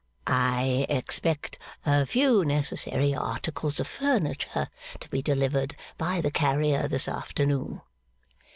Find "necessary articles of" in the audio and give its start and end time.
2.43-3.85